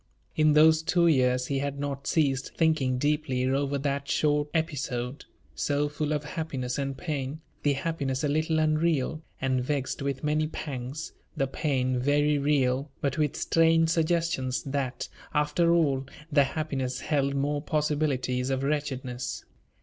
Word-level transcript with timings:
In 0.35 0.53
those 0.53 0.81
two 0.81 1.05
years 1.05 1.45
he 1.45 1.59
had 1.59 1.79
not 1.79 2.07
ceased 2.07 2.55
thinking 2.57 2.97
deeply 2.97 3.45
over 3.47 3.77
that 3.77 4.09
short 4.09 4.47
episode, 4.51 5.25
so 5.53 5.87
full 5.89 6.11
of 6.11 6.23
happiness 6.23 6.79
and 6.79 6.97
pain 6.97 7.41
the 7.61 7.73
happiness 7.73 8.23
a 8.23 8.27
little 8.27 8.57
unreal, 8.57 9.21
and 9.39 9.63
vexed 9.63 10.01
with 10.01 10.23
many 10.23 10.47
pangs; 10.47 11.13
the 11.37 11.45
pain 11.45 11.99
very 11.99 12.39
real, 12.39 12.89
but 12.99 13.19
with 13.19 13.35
strange 13.37 13.89
suggestions 13.89 14.63
that, 14.63 15.07
after 15.35 15.71
all, 15.71 16.07
the 16.31 16.45
happiness 16.45 17.01
held 17.01 17.35
more 17.35 17.61
possibilities 17.61 18.49
of 18.49 18.63
wretchedness. 18.63 19.45